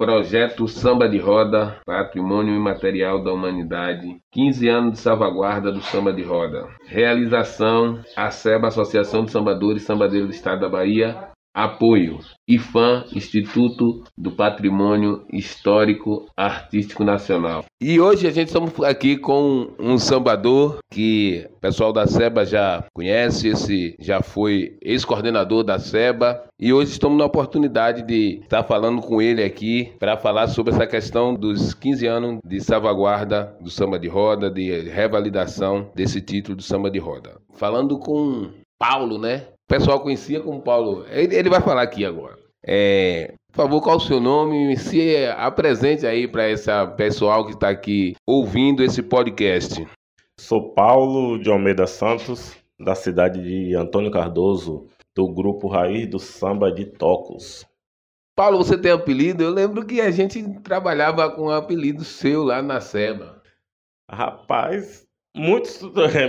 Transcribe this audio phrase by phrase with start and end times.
[0.00, 6.22] Projeto Samba de Roda, Patrimônio Imaterial da Humanidade, 15 anos de salvaguarda do samba de
[6.22, 6.66] roda.
[6.86, 14.30] Realização: ASEBA, Associação de Sambadores e Sambadeiros do Estado da Bahia, Apoio: IFAM, Instituto do
[14.30, 17.64] Patrimônio Histórico Artístico Nacional.
[17.80, 22.84] E hoje a gente estamos aqui com um sambador que o pessoal da SEBA já
[22.94, 29.00] conhece, esse já foi ex-coordenador da SEBA, e hoje estamos na oportunidade de estar falando
[29.00, 33.98] com ele aqui para falar sobre essa questão dos 15 anos de salvaguarda do samba
[33.98, 37.40] de roda, de revalidação desse título do samba de roda.
[37.54, 39.46] Falando com Paulo, né?
[39.70, 41.06] Pessoal conhecia como Paulo.
[41.08, 42.36] Ele, ele vai falar aqui agora.
[42.66, 44.76] É, por favor, qual o seu nome?
[44.76, 49.86] Se apresente aí para esse pessoal que está aqui ouvindo esse podcast.
[50.40, 56.72] Sou Paulo de Almeida Santos, da cidade de Antônio Cardoso, do grupo Raiz do Samba
[56.72, 57.64] de Tocos.
[58.34, 59.44] Paulo, você tem apelido?
[59.44, 63.40] Eu lembro que a gente trabalhava com um apelido seu lá na SEBA.
[64.10, 65.80] Rapaz, Muitos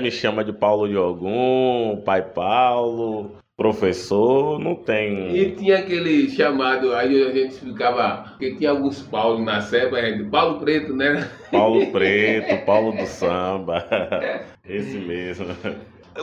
[0.02, 5.36] me chamam de Paulo de Ogum, Pai Paulo, professor, não tem.
[5.36, 9.98] E tinha aquele chamado, aí a gente ficava, porque tinha alguns Paulo na Seba,
[10.30, 11.30] Paulo Preto, né?
[11.52, 13.86] Paulo Preto, Paulo do Samba,
[14.68, 15.48] esse mesmo.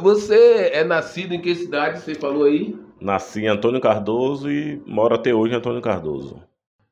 [0.01, 2.77] Você é nascido em que cidade, você falou aí?
[3.01, 6.43] Nasci em Antônio Cardoso e moro até hoje em Antônio Cardoso.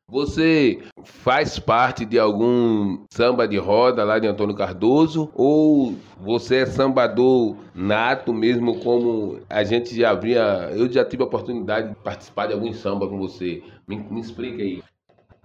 [0.09, 6.67] Você faz parte de algum samba de roda lá de Antônio Cardoso ou você é
[6.67, 12.47] sambador nato mesmo como a gente já havia, eu já tive a oportunidade de participar
[12.47, 13.65] de algum samba com você.
[13.87, 14.81] Me, me explica aí.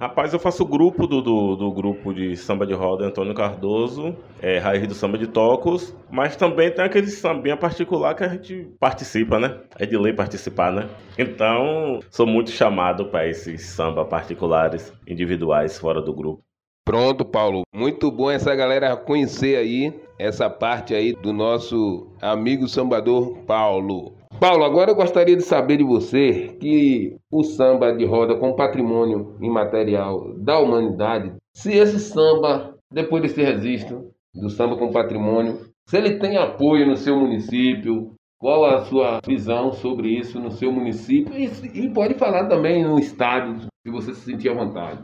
[0.01, 4.57] Rapaz, eu faço grupo do, do, do, grupo de samba de roda Antônio Cardoso, é,
[4.57, 9.39] Raiz do Samba de Tocos, mas também tem aquele sambinha particular que a gente participa,
[9.39, 9.59] né?
[9.77, 10.89] É de lei participar, né?
[11.19, 16.41] Então, sou muito chamado para esses samba particulares, individuais, fora do grupo.
[16.83, 17.61] Pronto, Paulo.
[17.71, 24.15] Muito bom essa galera conhecer aí essa parte aí do nosso amigo sambador Paulo.
[24.41, 29.37] Paulo, agora eu gostaria de saber de você que o samba de roda com patrimônio
[29.39, 36.17] imaterial da humanidade, se esse samba, depois desse registro do samba com patrimônio, se ele
[36.17, 41.45] tem apoio no seu município, qual a sua visão sobre isso no seu município e,
[41.75, 45.03] e pode falar também no estado, se você se sentir à vontade.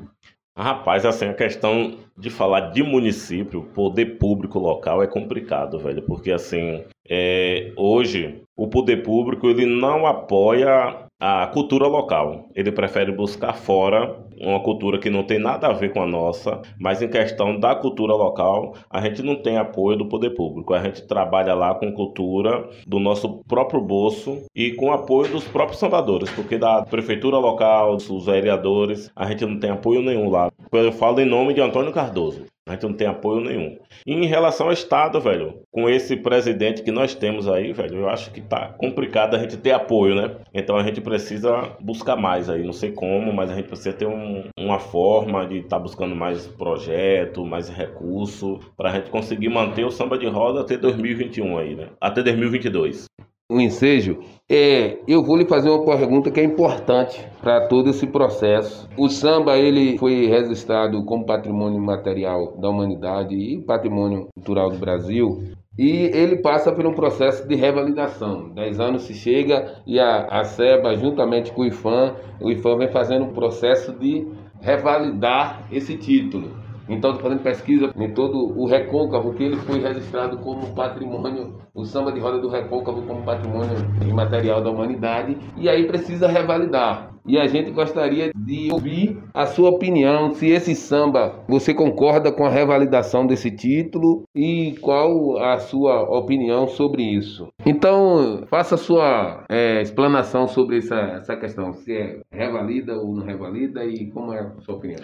[0.57, 6.31] Rapaz, assim, a questão de falar de município, poder público local é complicado, velho, porque
[6.31, 12.49] assim, é, hoje o poder público ele não apoia a cultura local.
[12.55, 16.61] Ele prefere buscar fora uma cultura que não tem nada a ver com a nossa,
[16.79, 20.73] mas em questão da cultura local, a gente não tem apoio do poder público.
[20.73, 25.79] A gente trabalha lá com cultura do nosso próprio bolso e com apoio dos próprios
[25.79, 30.51] sambadores, porque da prefeitura local, dos vereadores, a gente não tem apoio nenhum lá.
[30.71, 32.45] Eu falo em nome de Antônio Cardoso.
[32.67, 33.77] A gente não tem apoio nenhum.
[34.05, 38.09] E em relação ao Estado, velho, com esse presidente que nós temos aí, velho, eu
[38.09, 40.35] acho que tá complicado a gente ter apoio, né?
[40.53, 44.05] Então a gente precisa buscar mais aí, não sei como, mas a gente precisa ter
[44.05, 49.49] um, uma forma de estar tá buscando mais projeto, mais recurso, para a gente conseguir
[49.49, 51.87] manter o samba de roda até 2021 aí, né?
[52.01, 53.07] Até 2022
[53.49, 54.19] o ensejo,
[54.49, 58.89] é, eu vou lhe fazer uma pergunta que é importante para todo esse processo.
[58.97, 65.43] O samba ele foi registrado como patrimônio material da humanidade e patrimônio cultural do Brasil.
[65.79, 68.49] E ele passa por um processo de revalidação.
[68.49, 72.91] Dez anos se chega e a, a SEBA, juntamente com o IFAM, o IFAM vem
[72.91, 74.27] fazendo um processo de
[74.59, 76.66] revalidar esse título.
[76.89, 81.85] Então, estou fazendo pesquisa em todo o Recôncavo, que ele foi registrado como patrimônio, o
[81.85, 87.17] samba de roda do Recôncavo como patrimônio imaterial da humanidade, e aí precisa revalidar.
[87.27, 92.45] E a gente gostaria de ouvir a sua opinião, se esse samba, você concorda com
[92.45, 97.49] a revalidação desse título e qual a sua opinião sobre isso.
[97.65, 103.83] Então, faça sua é, explanação sobre essa, essa questão, se é revalida ou não revalida
[103.83, 105.01] e como é a sua opinião.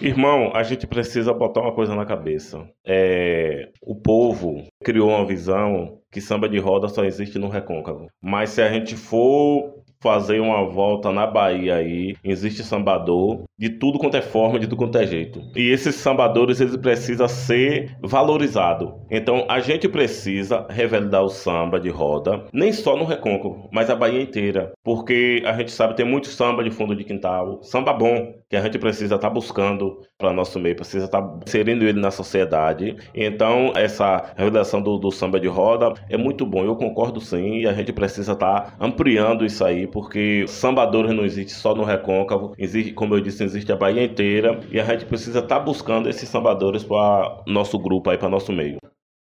[0.00, 2.68] Irmão, a gente precisa botar uma coisa na cabeça.
[2.84, 8.06] É, o povo criou uma visão que samba de roda só existe no recôncavo.
[8.20, 13.98] Mas se a gente for fazer uma volta na Bahia aí, existe sambador de tudo
[13.98, 15.40] quanto é forma, de tudo quanto é jeito.
[15.56, 18.92] E esses sambadores, eles precisam ser valorizados.
[19.10, 23.96] Então, a gente precisa revelar o samba de roda, nem só no Recôncavo, mas a
[23.96, 24.72] Bahia inteira.
[24.84, 28.60] Porque a gente sabe, tem muito samba de fundo de quintal, samba bom, que a
[28.60, 32.96] gente precisa estar tá buscando para nosso meio, precisa estar tá inserindo ele na sociedade.
[33.14, 37.66] Então, essa revelação do, do, samba de roda é muito bom, eu concordo sim, e
[37.66, 42.54] a gente precisa estar tá ampliando isso aí, porque sambadores não existe só no Recôncavo,
[42.58, 46.08] existe, como eu disse, existe a Bahia inteira e a gente precisa estar tá buscando
[46.08, 48.78] esses sambadores para nosso grupo aí, para nosso meio.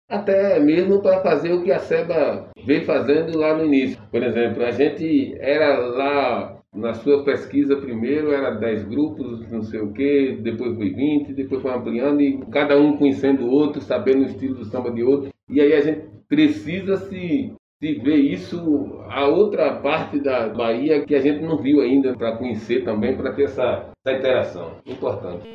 [0.08, 3.98] Até mesmo para fazer o que a SEBA veio fazendo lá no início.
[4.10, 9.80] Por exemplo, a gente era lá na sua pesquisa primeiro era 10 grupos, não sei
[9.80, 14.22] o que, depois foi 20, depois foi ampliando e cada um conhecendo o outro, sabendo
[14.22, 15.30] o estilo do samba de outro.
[15.48, 17.52] E aí a gente precisa se,
[17.84, 22.34] se ver isso a outra parte da Bahia que a gente não viu ainda para
[22.38, 24.70] conhecer também, para ter essa, essa interação.
[24.86, 25.46] Importante.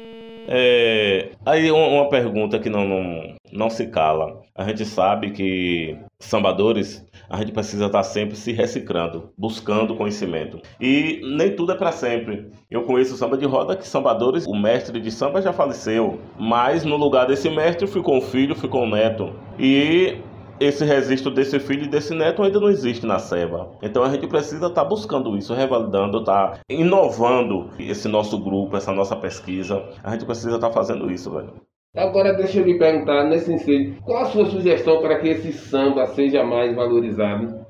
[0.48, 4.42] É, aí uma pergunta que não, não, não se cala.
[4.56, 10.60] A gente sabe que sambadores, a gente precisa estar sempre se reciclando, buscando conhecimento.
[10.80, 12.52] E nem tudo é para sempre.
[12.70, 16.98] Eu conheço samba de roda que sambadores, o mestre de samba já faleceu, mas no
[16.98, 19.34] lugar desse mestre ficou um filho, ficou um neto.
[19.58, 20.18] E
[20.60, 23.70] esse registro desse filho e desse neto ainda não existe na SEBA.
[23.82, 28.78] Então a gente precisa estar tá buscando isso, revalidando, estar tá inovando esse nosso grupo,
[28.78, 29.84] essa nossa pesquisa.
[30.04, 31.54] A gente precisa estar tá fazendo isso, velho.
[31.96, 36.06] Agora deixa eu lhe perguntar nesse sentido, qual a sua sugestão para que esse samba
[36.06, 37.66] seja mais valorizado?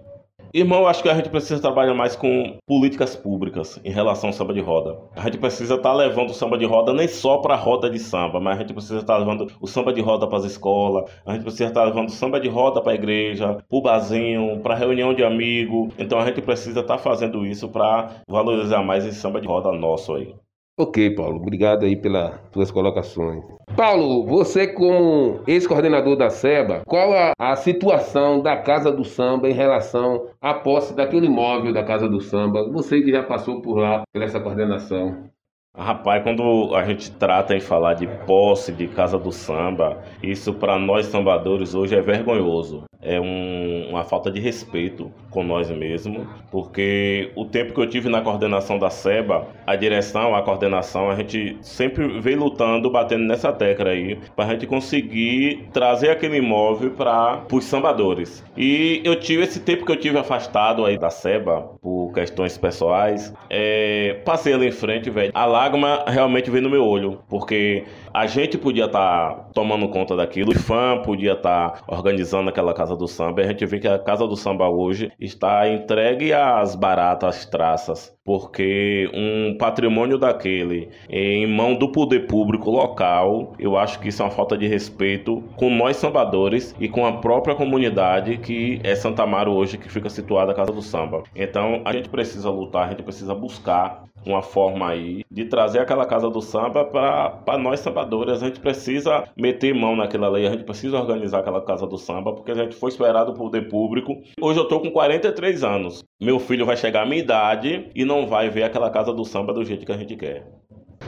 [0.52, 4.52] Irmão, acho que a gente precisa trabalhar mais com políticas públicas em relação ao samba
[4.52, 4.98] de roda.
[5.16, 7.88] A gente precisa estar tá levando o samba de roda nem só para a roda
[7.88, 10.46] de samba, mas a gente precisa estar tá levando o samba de roda para as
[10.46, 13.78] escolas, a gente precisa estar tá levando o samba de roda para a igreja, para
[13.78, 15.90] o barzinho, para reunião de amigo.
[16.00, 19.72] Então a gente precisa estar tá fazendo isso para valorizar mais esse samba de roda
[19.72, 20.34] nosso aí.
[20.82, 23.44] Ok, Paulo, obrigado aí pelas suas colocações.
[23.76, 29.54] Paulo, você como ex-coordenador da SEBA, qual a, a, situação da Casa do Samba em
[29.54, 32.72] relação à posse daquele imóvel da Casa do Samba?
[32.72, 35.30] Você que já passou por lá, por essa coordenação.
[35.78, 40.80] Rapaz, quando a gente trata em falar de posse de Casa do Samba, isso para
[40.80, 47.32] nós sambadores hoje é vergonhoso é um, uma falta de respeito com nós mesmos, porque
[47.36, 51.58] o tempo que eu tive na coordenação da SEBA, a direção, a coordenação, a gente
[51.62, 57.44] sempre veio lutando, batendo nessa tecla aí, para a gente conseguir trazer aquele imóvel para
[57.52, 58.44] os sambadores.
[58.58, 63.34] E eu tive esse tempo que eu tive afastado aí da SEBA, por questões pessoais,
[63.50, 65.32] é, passei ali em frente, velho.
[65.34, 67.84] A lágrima realmente veio no meu olho, porque
[68.14, 72.74] a gente podia estar tá tomando conta daquilo, o fã podia estar tá organizando aquela
[72.74, 73.42] casa do samba.
[73.42, 78.16] E a gente vê que a casa do samba hoje está entregue às baratas traças,
[78.24, 84.26] porque um patrimônio daquele em mão do poder público local, eu acho que isso é
[84.26, 89.24] uma falta de respeito com nós sambadores e com a própria comunidade que é Santa
[89.24, 91.24] Amaro hoje, que fica situada a casa do samba.
[91.36, 96.06] Então a gente precisa lutar, a gente precisa buscar uma forma aí de trazer aquela
[96.06, 98.42] casa do samba para nós sambadores.
[98.42, 102.34] A gente precisa meter mão naquela lei, a gente precisa organizar aquela casa do samba,
[102.34, 104.22] porque a gente foi esperado por poder público.
[104.40, 106.04] Hoje eu tô com 43 anos.
[106.22, 109.54] Meu filho vai chegar à minha idade e não vai ver aquela casa do samba
[109.54, 110.48] do jeito que a gente quer.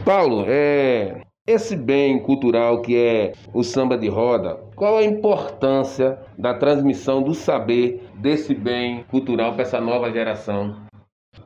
[0.03, 6.53] Paulo, é, esse bem cultural que é o samba de roda, qual a importância da
[6.53, 10.75] transmissão do saber desse bem cultural para essa nova geração?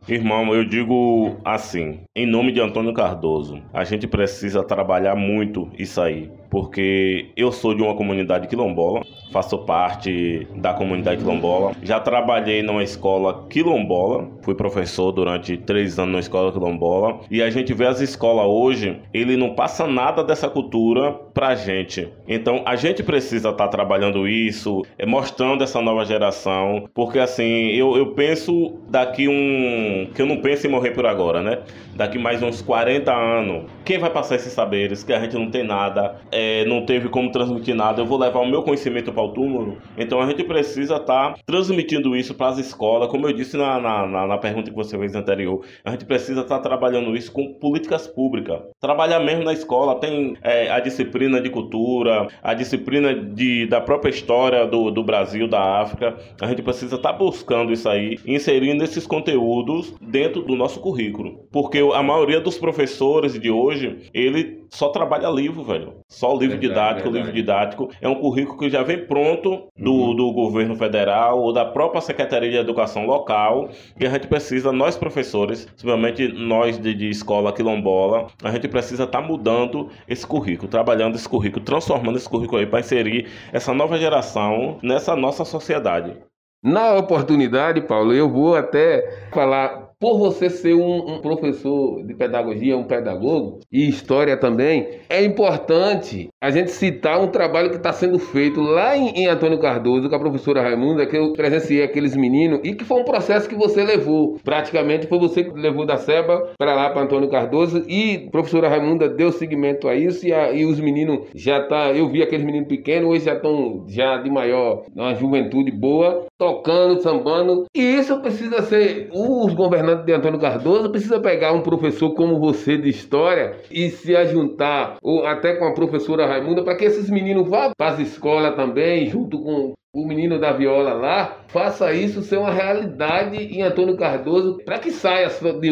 [0.07, 5.99] Irmão, eu digo assim, em nome de Antônio Cardoso, a gente precisa trabalhar muito isso
[5.99, 9.01] aí porque eu sou de uma comunidade quilombola,
[9.31, 11.73] faço parte da comunidade quilombola.
[11.83, 17.19] Já trabalhei numa escola quilombola, fui professor durante três anos na escola quilombola.
[17.29, 22.07] E a gente vê as escolas hoje, ele não passa nada dessa cultura pra gente.
[22.27, 27.67] Então a gente precisa estar tá trabalhando isso, é, mostrando essa nova geração, porque assim,
[27.71, 30.09] eu, eu penso daqui um.
[30.13, 31.59] que eu não penso em morrer por agora, né?
[31.95, 35.63] Daqui mais uns 40 anos, quem vai passar esses saberes que a gente não tem
[35.63, 36.15] nada?
[36.31, 39.77] É, não teve como transmitir nada, eu vou levar o meu conhecimento para o túmulo.
[39.97, 43.79] Então a gente precisa estar tá transmitindo isso para as escolas, como eu disse na,
[43.79, 45.65] na, na, pergunta que você fez anterior.
[45.83, 48.61] A gente precisa estar tá trabalhando isso com políticas públicas.
[48.79, 54.09] Trabalhar mesmo na escola, tem é, a disciplina de cultura, a disciplina de, da própria
[54.09, 56.17] história do, do Brasil, da África.
[56.41, 61.47] A gente precisa estar tá buscando isso aí, inserindo esses conteúdos dentro do nosso currículo.
[61.51, 65.93] Porque a maioria dos professores de hoje, ele só trabalha livro, velho.
[66.07, 67.03] Só livro verdade, didático.
[67.03, 67.09] Verdade.
[67.09, 70.15] O livro didático é um currículo que já vem pronto do, uhum.
[70.15, 73.69] do governo federal ou da própria Secretaria de Educação local.
[73.99, 79.03] E a gente precisa, nós professores, principalmente nós de, de escola quilombola, a gente precisa
[79.03, 83.73] estar tá mudando esse currículo, trabalhando esse currículo, transformando esse currículo aí para inserir essa
[83.73, 86.15] nova geração nessa nossa sociedade.
[86.63, 92.77] Na oportunidade, Paulo, eu vou até falar por você ser um, um, professor de pedagogia,
[92.77, 98.19] um pedagogo, e história também, é importante a gente citar um trabalho que está sendo
[98.19, 102.59] feito lá em, em, Antônio Cardoso, com a professora Raimunda, que eu presenciei aqueles meninos,
[102.63, 104.37] e que foi um processo que você levou.
[104.43, 108.69] Praticamente foi você que levou da SEBA para lá, para Antônio Cardoso, e a professora
[108.69, 111.91] Raimunda deu seguimento a isso, e, a, e os meninos já tá.
[111.91, 117.01] Eu vi aqueles meninos pequenos, hoje já estão já de maior, uma juventude boa, tocando,
[117.01, 117.65] sambando.
[117.75, 119.09] E isso precisa ser.
[119.11, 124.15] Os governantes de Antônio Cardoso precisa pegar um professor como você de história e se
[124.15, 128.55] ajuntar, ou até com a professora Raimunda, para que esses meninos vá para as escolas
[128.55, 133.95] também, junto com o menino da viola lá, faça isso ser uma realidade em Antônio
[133.95, 135.29] Cardoso, para que saia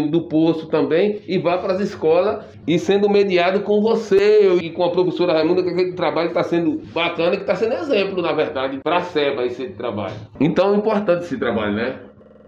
[0.10, 4.86] do poço também e vá para as escolas e sendo mediado com você e com
[4.86, 8.80] a professora Raimunda, que aquele trabalho está sendo bacana, que está sendo exemplo, na verdade,
[8.82, 10.16] para a SEBA esse trabalho.
[10.40, 12.00] Então é importante esse trabalho, né?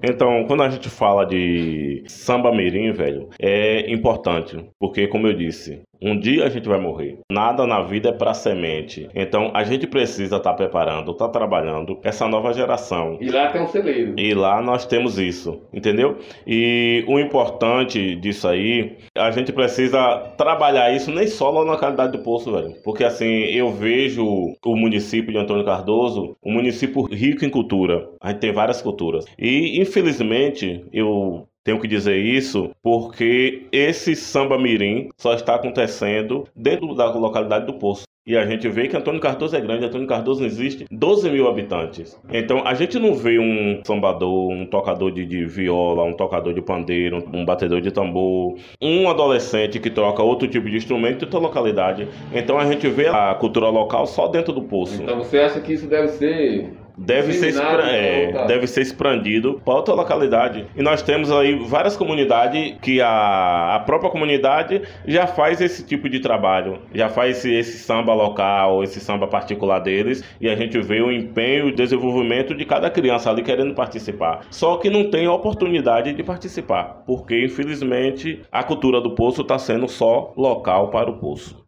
[0.08, 5.82] Então, quando a gente fala de samba mirim, velho, é importante, porque como eu disse,
[6.02, 7.20] um dia a gente vai morrer.
[7.32, 9.10] Nada na vida é para semente.
[9.14, 13.18] Então a gente precisa estar tá preparando, estar tá trabalhando essa nova geração.
[13.20, 14.14] E lá tem um celeiro.
[14.18, 16.18] E lá nós temos isso, entendeu?
[16.46, 22.12] E o importante disso aí, a gente precisa trabalhar isso nem só lá na localidade
[22.12, 22.74] do Poço, velho.
[22.84, 24.26] Porque assim, eu vejo
[24.64, 28.10] o município de Antônio Cardoso um município rico em cultura.
[28.22, 29.26] A gente tem várias culturas.
[29.38, 36.94] E infelizmente, eu tenho que dizer isso porque esse samba mirim só está acontecendo dentro
[36.94, 38.04] da localidade do Poço.
[38.28, 42.20] E a gente vê que Antônio Cardoso é grande, Antônio Cardoso existe 12 mil habitantes.
[42.32, 46.62] Então a gente não vê um sambador, um tocador de, de, viola, um tocador de
[46.62, 51.40] pandeiro, um batedor de tambor, um adolescente que toca outro tipo de instrumento em outra
[51.40, 52.08] localidade.
[52.34, 55.04] Então a gente vê a cultura local só dentro do poço.
[55.04, 59.94] Então você acha que isso deve ser deve ser, é, deve ser expandido para outra
[59.94, 60.66] localidade.
[60.76, 66.10] E nós temos aí várias comunidades que a, a própria comunidade já faz esse tipo
[66.10, 70.80] de trabalho, já faz esse, esse samba local, esse samba particular deles, e a gente
[70.82, 74.46] vê o empenho e o desenvolvimento de cada criança ali querendo participar.
[74.50, 79.88] Só que não tem oportunidade de participar, porque infelizmente a cultura do poço está sendo
[79.88, 81.65] só local para o poço.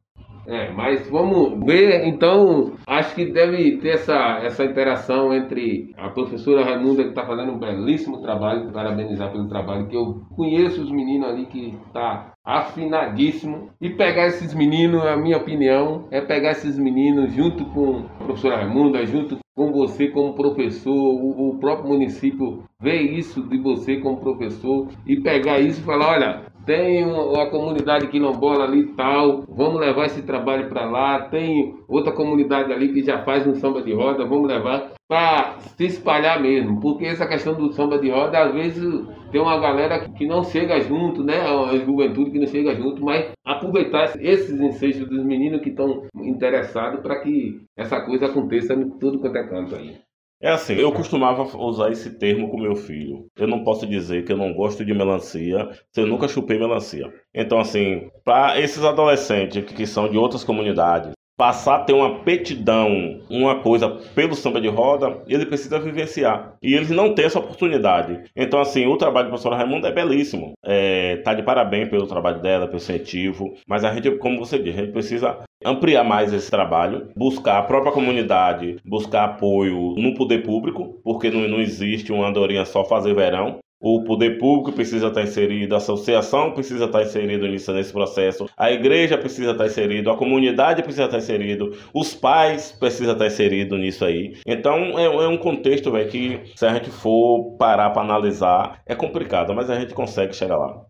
[0.47, 6.63] É, mas vamos ver, então, acho que deve ter essa, essa interação entre a professora
[6.63, 11.27] Raimunda, que está fazendo um belíssimo trabalho, parabenizar pelo trabalho, que eu conheço os meninos
[11.27, 17.33] ali que está afinadíssimo, e pegar esses meninos, a minha opinião, é pegar esses meninos
[17.33, 23.01] junto com a professora Raimunda, junto com você como professor, o, o próprio município vê
[23.01, 28.65] isso de você como professor e pegar isso e falar, olha, tem uma, comunidade quilombola
[28.65, 33.47] ali tal, vamos levar esse trabalho para lá, tem outra comunidade ali que já faz
[33.47, 37.97] um samba de roda, vamos levar para se espalhar mesmo, porque essa questão do samba
[37.97, 38.83] de roda, às vezes
[39.31, 43.31] tem uma galera que não chega junto, né, a juventude que não chega junto, mas
[43.45, 49.19] aproveitar esses ensejos dos meninos que estão interessados para que essa coisa aconteça em tudo
[49.19, 49.95] quanto é canto aí.
[50.39, 53.25] É assim, eu costumava usar esse termo com meu filho.
[53.35, 57.11] Eu não posso dizer que eu não gosto de melancia se eu nunca chupei melancia.
[57.33, 63.21] Então, assim, para esses adolescentes que são de outras comunidades, passar a ter uma petidão,
[63.29, 66.55] uma coisa pelo samba de roda, ele precisa vivenciar.
[66.61, 68.23] E eles não têm essa oportunidade.
[68.35, 70.53] Então, assim, o trabalho da professora Raimunda é belíssimo.
[70.65, 73.53] É, tá de parabéns pelo trabalho dela, pelo incentivo.
[73.67, 77.63] Mas a gente, como você disse, a gente precisa ampliar mais esse trabalho, buscar a
[77.63, 83.13] própria comunidade, buscar apoio no poder público, porque não, não existe uma andorinha só fazer
[83.13, 83.59] verão.
[83.79, 88.71] O poder público precisa estar inserido, a associação precisa estar inserido nisso, nesse processo, a
[88.71, 94.03] igreja precisa estar inserido, a comunidade precisa estar inserido, os pais precisam estar inseridos nisso
[94.03, 94.33] aí.
[94.47, 98.95] Então é, é um contexto véio, que, se a gente for parar para analisar, é
[98.95, 100.86] complicado, mas a gente consegue chegar lá.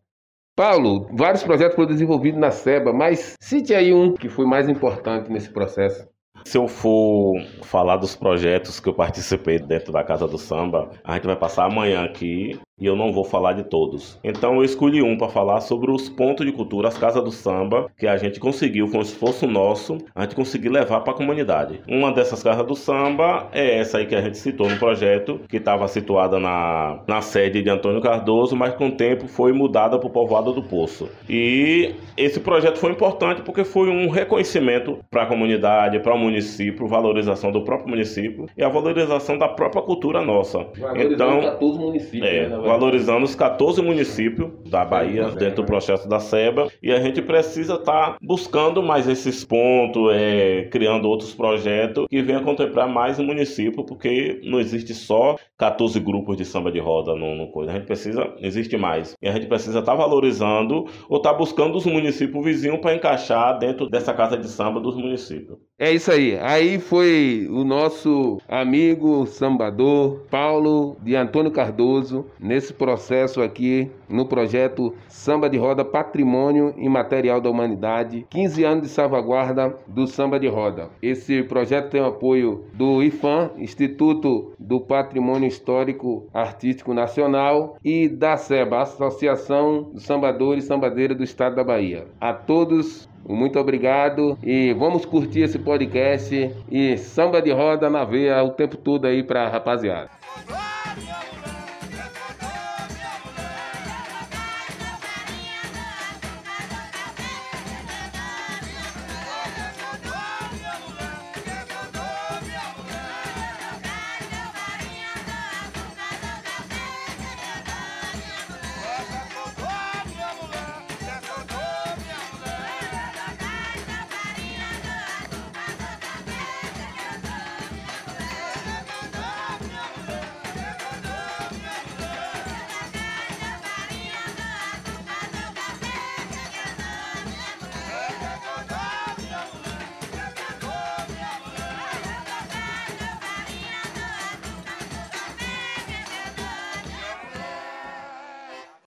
[0.58, 5.32] Paulo, vários projetos foram desenvolvidos na SEBA, mas cite aí um que foi mais importante
[5.32, 6.08] nesse processo.
[6.46, 11.14] Se eu for falar dos projetos que eu participei dentro da Casa do Samba, a
[11.14, 14.20] gente vai passar amanhã aqui e eu não vou falar de todos.
[14.24, 17.90] Então eu escolhi um para falar sobre os pontos de cultura, as casas do samba,
[17.98, 21.82] que a gente conseguiu, com esforço nosso, a gente conseguiu levar para a comunidade.
[21.88, 25.58] Uma dessas casas do samba é essa aí que a gente citou no projeto, que
[25.58, 30.08] estava situada na, na sede de Antônio Cardoso, mas com o tempo foi mudada para
[30.08, 31.10] o povoado do Poço.
[31.28, 36.88] E esse projeto foi importante porque foi um reconhecimento para a comunidade, para o município,
[36.88, 40.68] valorização do próprio município e a valorização da própria cultura nossa.
[40.96, 46.08] Então, todos os municípios, é, né, valorizando os 14 municípios da Bahia dentro do processo
[46.08, 51.34] da SEBA e a gente precisa estar tá buscando mais esses pontos, é, criando outros
[51.34, 56.72] projetos que venham contemplar mais o município, porque não existe só 14 grupos de samba
[56.72, 57.72] de roda no, no coisa.
[57.72, 59.16] A gente precisa, existe mais.
[59.22, 62.96] E a gente precisa estar tá valorizando ou estar tá buscando os municípios vizinhos para
[62.96, 65.58] encaixar dentro dessa casa de samba dos municípios.
[65.80, 66.36] É isso aí.
[66.42, 74.94] Aí foi o nosso amigo sambador Paulo de Antônio Cardoso nesse processo aqui no projeto
[75.08, 80.90] Samba de Roda Patrimônio Imaterial da Humanidade, 15 anos de salvaguarda do samba de roda.
[81.02, 88.38] Esse projeto tem o apoio do IFAM, Instituto do Patrimônio Histórico Artístico Nacional, e da
[88.38, 92.06] SEBA, Associação dos Sambadores e Sambadeiras do Estado da Bahia.
[92.20, 98.42] A todos muito obrigado e vamos curtir esse podcast e samba de roda na veia
[98.42, 100.17] o tempo todo aí pra rapaziada.